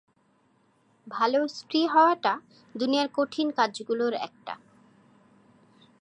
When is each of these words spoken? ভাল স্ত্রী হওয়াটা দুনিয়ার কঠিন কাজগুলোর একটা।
ভাল 1.07 1.33
স্ত্রী 1.49 1.81
হওয়াটা 1.87 2.33
দুনিয়ার 2.75 3.07
কঠিন 3.13 3.47
কাজগুলোর 3.51 4.13
একটা। 4.27 4.53